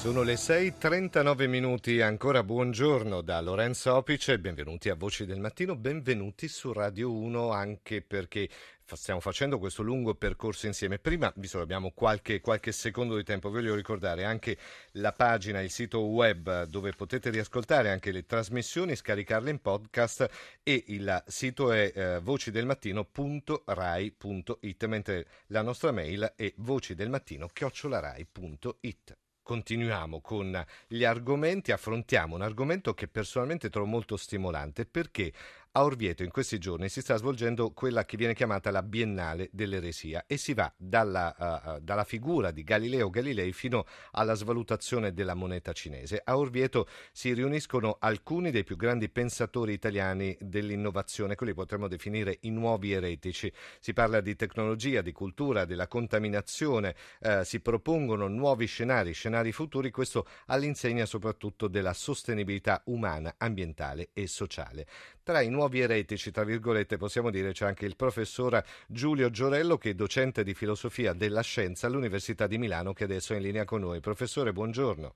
Sono 0.00 0.22
le 0.22 0.36
6.39 0.36 1.46
minuti, 1.46 2.00
ancora 2.00 2.42
buongiorno 2.42 3.20
da 3.20 3.38
Lorenzo 3.42 3.96
Opice, 3.96 4.38
benvenuti 4.38 4.88
a 4.88 4.94
Voci 4.94 5.26
del 5.26 5.40
Mattino, 5.40 5.76
benvenuti 5.76 6.48
su 6.48 6.72
Radio 6.72 7.12
1 7.12 7.50
anche 7.50 8.00
perché 8.00 8.48
stiamo 8.86 9.20
facendo 9.20 9.58
questo 9.58 9.82
lungo 9.82 10.14
percorso 10.14 10.66
insieme. 10.66 10.98
Prima, 10.98 11.30
visto 11.36 11.58
che 11.58 11.64
abbiamo 11.64 11.90
qualche, 11.90 12.40
qualche, 12.40 12.72
secondo 12.72 13.14
di 13.14 13.24
tempo, 13.24 13.50
voglio 13.50 13.74
ricordare 13.74 14.24
anche 14.24 14.56
la 14.92 15.12
pagina, 15.12 15.60
il 15.60 15.68
sito 15.68 16.00
web 16.00 16.64
dove 16.64 16.92
potete 16.92 17.28
riascoltare 17.28 17.90
anche 17.90 18.10
le 18.10 18.24
trasmissioni, 18.24 18.96
scaricarle 18.96 19.50
in 19.50 19.60
podcast 19.60 20.30
e 20.62 20.82
il 20.86 21.24
sito 21.26 21.72
è 21.72 21.92
eh, 21.94 22.20
vocidelmattino.rai.it, 22.20 24.84
mentre 24.86 25.26
la 25.48 25.60
nostra 25.60 25.92
mail 25.92 26.32
è 26.36 26.50
vocidelmattino.rai.it. 26.56 29.18
Continuiamo 29.42 30.20
con 30.20 30.64
gli 30.86 31.04
argomenti, 31.04 31.72
affrontiamo 31.72 32.34
un 32.36 32.42
argomento 32.42 32.94
che 32.94 33.08
personalmente 33.08 33.68
trovo 33.68 33.86
molto 33.86 34.16
stimolante 34.16 34.86
perché 34.86 35.32
a 35.72 35.84
Orvieto 35.84 36.24
in 36.24 36.30
questi 36.30 36.58
giorni 36.58 36.88
si 36.88 37.00
sta 37.00 37.16
svolgendo 37.16 37.70
quella 37.70 38.04
che 38.04 38.16
viene 38.16 38.34
chiamata 38.34 38.72
la 38.72 38.82
Biennale 38.82 39.50
dell'eresia 39.52 40.24
e 40.26 40.36
si 40.36 40.52
va 40.52 40.72
dalla, 40.76 41.76
uh, 41.76 41.80
dalla, 41.80 42.02
figura 42.02 42.50
di 42.50 42.64
Galileo 42.64 43.08
Galilei 43.08 43.52
fino 43.52 43.86
alla 44.12 44.34
svalutazione 44.34 45.12
della 45.12 45.34
moneta 45.34 45.72
cinese. 45.72 46.22
A 46.24 46.36
Orvieto 46.36 46.88
si 47.12 47.32
riuniscono 47.32 47.98
alcuni 48.00 48.50
dei 48.50 48.64
più 48.64 48.74
grandi 48.74 49.08
pensatori 49.10 49.72
italiani 49.72 50.36
dell'innovazione, 50.40 51.36
quelli 51.36 51.54
potremmo 51.54 51.86
definire 51.86 52.38
i 52.40 52.50
nuovi 52.50 52.90
eretici. 52.90 53.52
Si 53.78 53.92
parla 53.92 54.20
di 54.20 54.34
tecnologia, 54.34 55.02
di 55.02 55.12
cultura, 55.12 55.66
della 55.66 55.86
contaminazione, 55.86 56.96
uh, 57.20 57.44
si 57.44 57.60
propongono 57.60 58.26
nuovi 58.26 58.66
scenari, 58.66 59.12
scenari 59.12 59.52
futuri, 59.52 59.92
questo 59.92 60.26
all'insegna 60.46 61.06
soprattutto 61.06 61.68
della 61.68 61.92
sostenibilità 61.92 62.82
umana, 62.86 63.34
ambientale 63.38 64.10
e 64.12 64.26
sociale. 64.26 64.86
Tra 65.22 65.42
i 65.42 65.48
nuovi 65.48 65.58
eretici, 65.68 66.30
tra 66.30 66.44
virgolette, 66.44 66.96
possiamo 66.96 67.30
dire 67.30 67.52
c'è 67.52 67.66
anche 67.66 67.86
il 67.86 67.96
professor 67.96 68.62
Giulio 68.88 69.30
Giorello, 69.30 69.76
che 69.76 69.90
è 69.90 69.94
docente 69.94 70.42
di 70.42 70.54
filosofia 70.54 71.12
della 71.12 71.42
scienza 71.42 71.86
all'Università 71.86 72.46
di 72.46 72.58
Milano, 72.58 72.92
che 72.92 73.04
adesso 73.04 73.32
è 73.32 73.36
in 73.36 73.42
linea 73.42 73.64
con 73.64 73.80
noi. 73.80 74.00
Professore, 74.00 74.52
buongiorno. 74.52 75.14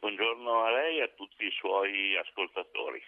Buongiorno 0.00 0.64
a 0.64 0.70
lei 0.70 0.98
e 0.98 1.02
a 1.02 1.08
tutti 1.16 1.44
i 1.44 1.50
suoi 1.50 2.16
ascoltatori. 2.16 3.02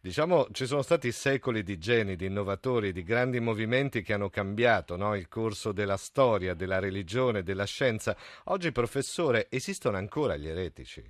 Diciamo, 0.00 0.48
ci 0.52 0.66
sono 0.66 0.82
stati 0.82 1.12
secoli 1.12 1.62
di 1.62 1.78
geni, 1.78 2.16
di 2.16 2.26
innovatori, 2.26 2.92
di 2.92 3.02
grandi 3.02 3.40
movimenti 3.40 4.02
che 4.02 4.12
hanno 4.12 4.28
cambiato 4.28 4.96
no? 4.96 5.14
il 5.14 5.28
corso 5.28 5.72
della 5.72 5.96
storia, 5.96 6.54
della 6.54 6.78
religione, 6.78 7.42
della 7.42 7.64
scienza. 7.64 8.16
Oggi, 8.44 8.70
professore, 8.72 9.46
esistono 9.50 9.96
ancora 9.96 10.36
gli 10.36 10.48
eretici? 10.48 11.02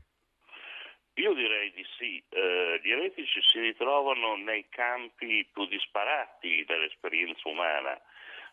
Io 1.16 1.32
direi 1.32 1.70
di 1.72 1.86
sì, 1.96 2.22
eh, 2.28 2.80
gli 2.82 2.90
eretici 2.90 3.40
si 3.42 3.60
ritrovano 3.60 4.36
nei 4.36 4.66
campi 4.68 5.48
più 5.52 5.64
disparati 5.66 6.64
dell'esperienza 6.64 7.48
umana. 7.48 8.00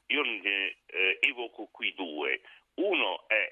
Io 0.08 0.22
ne 0.22 0.76
eh, 0.86 1.17
evoco 1.22 1.67
qui 1.72 1.94
due. 1.95 2.42
Uno 2.76 3.28
è 3.28 3.50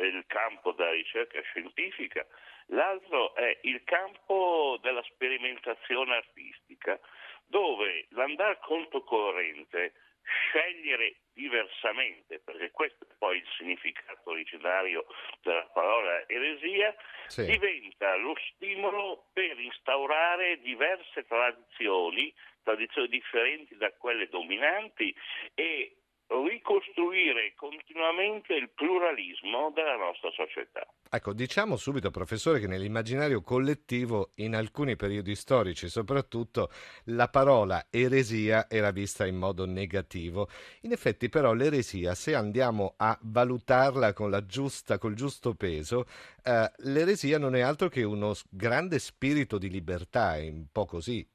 il 0.00 0.24
campo 0.26 0.72
della 0.72 0.92
ricerca 0.92 1.40
scientifica, 1.42 2.26
l'altro 2.68 3.34
è 3.34 3.58
il 3.62 3.82
campo 3.84 4.78
della 4.82 5.02
sperimentazione 5.02 6.16
artistica, 6.16 6.98
dove 7.46 8.06
l'andare 8.10 8.58
conto 8.60 9.02
corrente 9.02 9.92
scegliere 10.26 11.16
diversamente, 11.32 12.40
perché 12.40 12.70
questo 12.70 13.04
è 13.04 13.14
poi 13.18 13.38
il 13.38 13.46
significato 13.56 14.30
originario 14.30 15.06
della 15.42 15.66
parola 15.72 16.26
eresia, 16.28 16.94
sì. 17.26 17.44
diventa 17.44 18.16
lo 18.16 18.34
stimolo 18.52 19.28
per 19.32 19.58
instaurare 19.58 20.60
diverse 20.60 21.24
tradizioni, 21.26 22.34
tradizioni 22.62 23.08
differenti 23.08 23.76
da 23.76 23.92
quelle 23.92 24.28
dominanti 24.28 25.14
e 25.54 25.96
ricostruire 26.28 27.54
continuamente 27.54 28.54
il 28.54 28.70
pluralismo 28.70 29.70
della 29.74 29.96
nostra 29.96 30.30
società. 30.30 30.86
Ecco, 31.08 31.32
diciamo 31.32 31.76
subito, 31.76 32.10
professore, 32.10 32.58
che 32.58 32.66
nell'immaginario 32.66 33.42
collettivo, 33.42 34.32
in 34.36 34.56
alcuni 34.56 34.96
periodi 34.96 35.34
storici 35.34 35.88
soprattutto, 35.88 36.70
la 37.06 37.28
parola 37.28 37.86
eresia 37.90 38.68
era 38.68 38.90
vista 38.90 39.26
in 39.26 39.36
modo 39.36 39.66
negativo. 39.66 40.48
In 40.82 40.92
effetti, 40.92 41.28
però, 41.28 41.52
l'eresia, 41.52 42.14
se 42.14 42.34
andiamo 42.34 42.94
a 42.96 43.16
valutarla 43.22 44.12
con 44.12 44.30
la 44.30 44.44
giusta, 44.44 44.98
col 44.98 45.14
giusto 45.14 45.54
peso, 45.54 46.06
eh, 46.42 46.70
l'eresia 46.78 47.38
non 47.38 47.54
è 47.54 47.60
altro 47.60 47.88
che 47.88 48.02
uno 48.02 48.34
grande 48.50 48.98
spirito 48.98 49.58
di 49.58 49.70
libertà, 49.70 50.36
è 50.36 50.48
un 50.48 50.66
po' 50.72 50.86
così. 50.86 51.26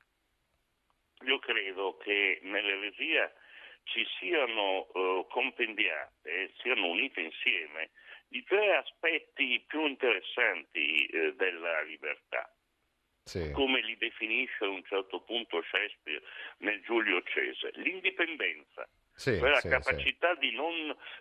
Io 1.23 1.39
credo 1.39 1.97
che 1.97 2.39
nell'eresia 2.43 3.31
ci 3.83 4.05
siano 4.19 4.87
eh, 4.93 5.25
compendiate, 5.29 6.53
siano 6.61 6.87
unite 6.87 7.21
insieme 7.21 7.91
i 8.29 8.43
tre 8.43 8.75
aspetti 8.75 9.63
più 9.67 9.85
interessanti 9.85 11.05
eh, 11.05 11.33
della 11.35 11.81
libertà. 11.81 12.49
Sì. 13.23 13.51
come 13.51 13.81
li 13.81 13.95
definisce 13.97 14.65
a 14.65 14.69
un 14.69 14.83
certo 14.83 15.21
punto 15.21 15.61
Shakespeare 15.61 16.23
nel 16.57 16.81
Giulio 16.81 17.21
Cesare, 17.21 17.71
l'indipendenza, 17.75 18.89
sì, 19.13 19.37
cioè 19.37 19.49
la 19.49 19.59
sì, 19.59 19.69
capacità 19.69 20.33
di 20.35 20.51
non 20.53 20.73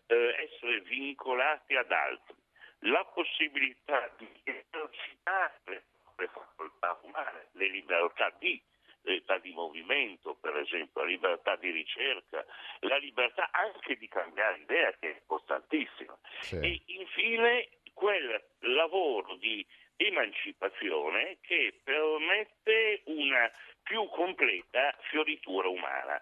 eh, 0.06 0.48
essere 0.48 0.80
vincolati 0.80 1.76
ad 1.76 1.92
altri, 1.92 2.34
la 2.80 3.04
possibilità 3.04 4.10
di 4.16 4.28
esercitare 4.44 5.84
le 6.16 6.28
facoltà 6.28 6.98
umane, 7.02 7.48
le 7.52 7.68
libertà 7.68 8.34
di 8.38 8.60
libertà 9.02 9.38
di 9.38 9.52
movimento, 9.52 10.34
per 10.34 10.56
esempio, 10.56 11.02
la 11.02 11.06
libertà 11.06 11.56
di 11.56 11.70
ricerca, 11.70 12.44
la 12.80 12.96
libertà 12.96 13.50
anche 13.52 13.96
di 13.96 14.08
cambiare 14.08 14.58
idea, 14.58 14.92
che 14.98 15.10
è 15.10 15.16
importantissima. 15.20 16.16
Sì. 16.40 16.56
E 16.56 16.82
infine 16.86 17.68
quel 17.92 18.42
lavoro 18.60 19.36
di 19.36 19.66
emancipazione 19.96 21.38
che 21.42 21.80
permette 21.84 23.02
una 23.04 23.50
più 23.82 24.08
completa 24.08 24.94
fioritura 25.10 25.68
umana. 25.68 26.20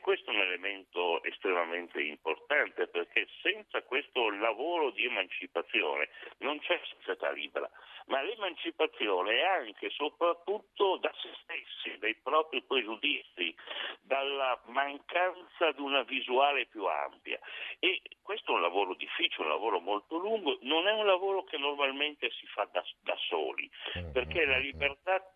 Questo 0.00 0.30
è 0.30 0.34
un 0.34 0.40
elemento 0.40 1.22
estremamente 1.22 2.00
importante 2.02 2.88
perché 2.88 3.28
senza 3.42 3.82
questo 3.82 4.30
lavoro 4.30 4.90
di 4.90 5.04
emancipazione 5.04 6.08
non 6.38 6.58
c'è 6.60 6.80
società 6.84 7.30
libera, 7.30 7.70
ma 8.06 8.22
l'emancipazione 8.22 9.38
è 9.38 9.44
anche 9.44 9.86
e 9.86 9.90
soprattutto 9.90 10.96
da 10.96 11.12
se 11.20 11.30
stessi, 11.42 11.98
dai 11.98 12.14
propri 12.16 12.62
pregiudizi, 12.62 13.54
dalla 14.02 14.60
mancanza 14.66 15.72
di 15.72 15.80
una 15.80 16.02
visuale 16.02 16.66
più 16.66 16.84
ampia. 16.86 17.38
E 17.78 18.00
questo 18.22 18.52
è 18.52 18.54
un 18.54 18.62
lavoro 18.62 18.94
difficile, 18.94 19.44
un 19.44 19.50
lavoro 19.50 19.80
molto 19.80 20.16
lungo, 20.16 20.58
non 20.62 20.86
è 20.86 20.92
un 20.92 21.06
lavoro 21.06 21.44
che 21.44 21.58
normalmente 21.58 22.30
si 22.30 22.46
fa 22.46 22.68
da, 22.72 22.82
da 23.02 23.16
soli, 23.28 23.70
mm, 23.98 24.12
perché 24.12 24.44
la 24.44 24.56
mm, 24.56 24.60
mm, 24.60 24.62
libertà 24.62 25.34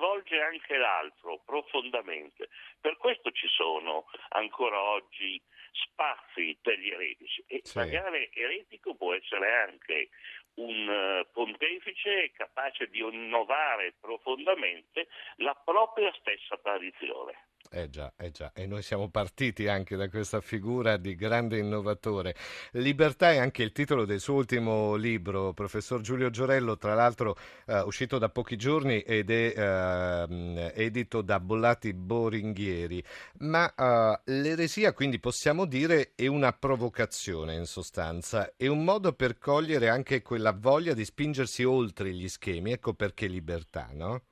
coinvolge 0.00 0.40
anche 0.40 0.76
l'altro 0.76 1.42
profondamente. 1.44 2.48
Per 2.80 2.96
questo 2.96 3.30
ci 3.30 3.46
sono 3.48 4.06
ancora 4.30 4.80
oggi 4.80 5.40
spazi 5.72 6.58
per 6.60 6.78
gli 6.78 6.88
eretici 6.88 7.44
e 7.46 7.60
sì. 7.62 7.78
magari 7.78 8.30
eretico 8.32 8.94
può 8.94 9.14
essere 9.14 9.54
anche 9.68 10.08
un 10.54 10.88
uh, 10.88 11.30
pontefice 11.30 12.32
capace 12.32 12.88
di 12.88 13.00
innovare 13.00 13.94
profondamente 14.00 15.08
la 15.36 15.54
propria 15.54 16.12
stessa 16.18 16.56
tradizione. 16.56 17.49
Eh 17.72 17.88
già, 17.88 18.12
eh 18.16 18.32
già, 18.32 18.50
e 18.52 18.66
noi 18.66 18.82
siamo 18.82 19.10
partiti 19.10 19.68
anche 19.68 19.94
da 19.94 20.08
questa 20.08 20.40
figura 20.40 20.96
di 20.96 21.14
grande 21.14 21.58
innovatore. 21.58 22.34
Libertà 22.72 23.30
è 23.30 23.36
anche 23.36 23.62
il 23.62 23.70
titolo 23.70 24.04
del 24.04 24.18
suo 24.18 24.34
ultimo 24.34 24.96
libro, 24.96 25.52
professor 25.52 26.00
Giulio 26.00 26.30
Giorello, 26.30 26.76
tra 26.76 26.94
l'altro 26.94 27.36
eh, 27.66 27.78
uscito 27.82 28.18
da 28.18 28.28
pochi 28.28 28.56
giorni 28.56 29.02
ed 29.02 29.30
è 29.30 29.54
eh, 29.56 30.72
edito 30.74 31.22
da 31.22 31.38
Bollati 31.38 31.92
Boringhieri. 31.94 33.04
Ma 33.38 33.72
eh, 33.72 34.20
l'eresia, 34.32 34.92
quindi 34.92 35.20
possiamo 35.20 35.64
dire, 35.64 36.12
è 36.16 36.26
una 36.26 36.52
provocazione 36.52 37.54
in 37.54 37.66
sostanza, 37.66 38.52
è 38.56 38.66
un 38.66 38.82
modo 38.82 39.12
per 39.12 39.38
cogliere 39.38 39.88
anche 39.88 40.22
quella 40.22 40.52
voglia 40.52 40.92
di 40.92 41.04
spingersi 41.04 41.62
oltre 41.62 42.12
gli 42.12 42.26
schemi, 42.26 42.72
ecco 42.72 42.94
perché 42.94 43.28
libertà, 43.28 43.90
no? 43.92 44.22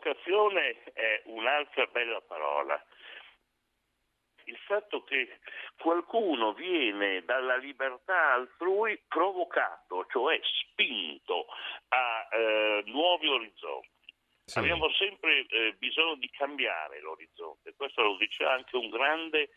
Provocazione 0.00 0.82
è 0.94 1.22
un'altra 1.26 1.84
bella 1.92 2.22
parola. 2.22 2.82
il 4.44 4.56
fatto 4.66 5.04
che 5.04 5.38
qualcuno 5.78 6.54
viene 6.54 7.22
dalla 7.24 7.56
libertà 7.56 8.32
altrui 8.32 9.00
provocato, 9.06 10.06
cioè 10.10 10.40
spinto 10.42 11.46
a 11.88 12.28
eh, 12.32 12.82
nuovi 12.86 13.28
orizzonti. 13.28 13.98
Sì. 14.44 14.58
Abbiamo 14.58 14.90
sempre 14.94 15.46
eh, 15.46 15.76
bisogno 15.78 16.16
di 16.16 16.28
cambiare 16.30 17.00
l'orizzonte, 17.00 17.74
questo 17.76 18.02
lo 18.02 18.16
dice 18.16 18.42
anche 18.44 18.74
un 18.76 18.88
grande 18.88 19.50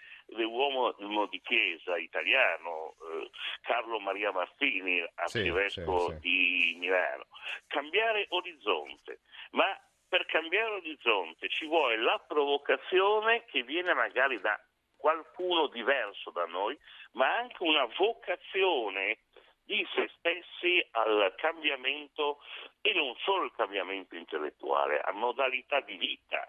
uomo 0.45 0.93
di 1.31 1.41
chiesa 1.41 1.97
italiano, 1.97 2.95
eh, 3.01 3.29
Carlo 3.61 3.99
Maria 3.99 4.31
Martini, 4.31 5.03
arcivescovo 5.15 6.09
sì, 6.09 6.13
sì, 6.13 6.19
di 6.19 6.75
Milano. 6.77 7.25
Cambiare 7.65 8.27
orizzonte, 8.29 9.21
ma 9.51 9.65
per 10.13 10.27
cambiare 10.27 10.75
orizzonte 10.75 11.49
ci 11.49 11.65
vuole 11.65 11.97
la 11.97 12.23
provocazione 12.27 13.45
che 13.45 13.63
viene 13.63 13.95
magari 13.95 14.39
da 14.39 14.59
qualcuno 14.95 15.65
diverso 15.65 16.29
da 16.29 16.45
noi, 16.45 16.77
ma 17.13 17.35
anche 17.35 17.63
una 17.63 17.85
vocazione 17.97 19.17
di 19.65 19.83
se 19.95 20.11
stessi 20.19 20.85
al 20.91 21.33
cambiamento 21.37 22.43
e 22.81 22.93
non 22.93 23.15
solo 23.23 23.45
il 23.45 23.53
cambiamento 23.57 24.13
intellettuale, 24.13 24.99
a 24.99 25.13
modalità 25.13 25.79
di 25.79 25.95
vita, 25.95 26.47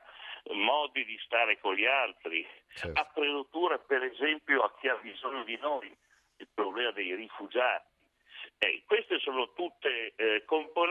modi 0.51 1.03
di 1.07 1.19
stare 1.25 1.59
con 1.59 1.75
gli 1.75 1.87
altri, 1.87 2.47
certo. 2.75 3.01
apertura 3.01 3.79
per 3.79 4.03
esempio 4.03 4.61
a 4.61 4.75
chi 4.79 4.89
ha 4.89 4.97
bisogno 4.97 5.43
di 5.43 5.57
noi, 5.57 5.91
il 6.37 6.49
problema 6.53 6.91
dei 6.91 7.15
rifugiati. 7.15 7.93
Eh, 8.59 8.83
queste 8.87 9.19
sono 9.21 9.53
tutte 9.55 10.13
eh, 10.17 10.45
componenti 10.45 10.84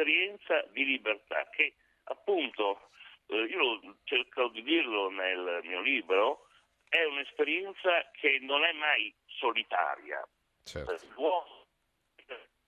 dell'esperienza 0.00 0.64
di 0.72 0.84
libertà 0.84 1.48
che 1.50 1.74
appunto, 2.04 2.90
eh, 3.26 3.44
io 3.44 3.96
cerco 4.04 4.48
di 4.48 4.62
dirlo 4.62 5.10
nel 5.10 5.60
mio 5.64 5.80
libro, 5.80 6.46
è 6.88 7.04
un'esperienza 7.04 8.10
che 8.12 8.38
non 8.40 8.64
è 8.64 8.72
mai 8.72 9.14
solitaria, 9.26 10.26
Certo. 10.62 10.98
L'uomo 11.14 11.66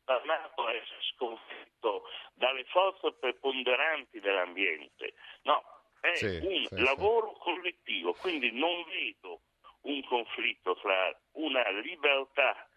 armato 0.05 0.69
è 0.69 0.83
sconfitto 1.15 2.05
dalle 2.35 2.65
forze 2.65 3.13
preponderanti 3.13 4.19
dell'ambiente. 4.19 5.15
No, 5.43 5.63
è 6.01 6.15
sì, 6.15 6.41
un 6.43 6.67
sì, 6.67 6.81
lavoro 6.81 7.35
sì. 7.35 7.41
collettivo, 7.41 8.13
quindi 8.15 8.51
non 8.51 8.85
vedo 8.85 9.43
un 9.83 10.03
conflitto 10.05 10.77
tra 10.77 11.17
una 11.33 11.69
libertà 11.81 12.69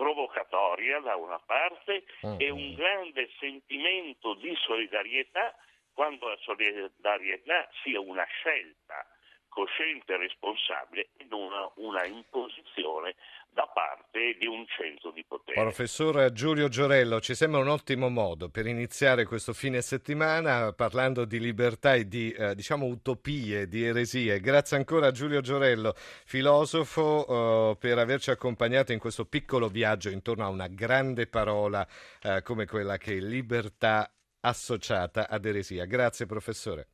provocatoria 0.00 0.98
da 1.00 1.14
una 1.16 1.38
parte 1.40 2.04
mm. 2.24 2.36
e 2.38 2.48
un 2.48 2.74
grande 2.74 3.28
sentimento 3.38 4.32
di 4.36 4.54
solidarietà 4.64 5.54
quando 5.92 6.28
la 6.28 6.38
solidarietà 6.40 7.68
sia 7.82 8.00
una 8.00 8.24
scelta 8.24 9.04
cosciente 9.48 10.14
e 10.14 10.16
responsabile 10.16 11.10
e 11.18 11.26
non 11.28 11.42
una, 11.42 11.70
una 11.74 12.04
imposizione 12.06 13.14
da 13.60 13.66
parte 13.74 14.36
di 14.38 14.46
un 14.46 14.64
centro 14.66 15.10
di 15.10 15.22
potere. 15.28 15.60
Professor 15.60 16.32
Giulio 16.32 16.68
Giorello, 16.68 17.20
ci 17.20 17.34
sembra 17.34 17.60
un 17.60 17.68
ottimo 17.68 18.08
modo 18.08 18.48
per 18.48 18.66
iniziare 18.66 19.26
questo 19.26 19.52
fine 19.52 19.82
settimana 19.82 20.72
parlando 20.72 21.26
di 21.26 21.38
libertà 21.38 21.94
e 21.94 22.08
di 22.08 22.30
eh, 22.30 22.54
diciamo 22.54 22.86
utopie, 22.86 23.68
di 23.68 23.84
eresie. 23.84 24.40
Grazie 24.40 24.78
ancora 24.78 25.08
a 25.08 25.10
Giulio 25.10 25.42
Giorello, 25.42 25.92
filosofo, 26.24 27.72
eh, 27.72 27.76
per 27.76 27.98
averci 27.98 28.30
accompagnato 28.30 28.92
in 28.92 28.98
questo 28.98 29.26
piccolo 29.26 29.68
viaggio 29.68 30.08
intorno 30.08 30.44
a 30.44 30.48
una 30.48 30.68
grande 30.68 31.26
parola 31.26 31.86
eh, 32.22 32.40
come 32.42 32.64
quella 32.64 32.96
che 32.96 33.12
è 33.12 33.20
libertà 33.20 34.10
associata 34.40 35.28
ad 35.28 35.44
eresia. 35.44 35.84
Grazie 35.84 36.24
professore. 36.24 36.90